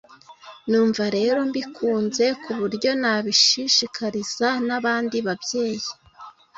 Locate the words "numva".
0.69-1.03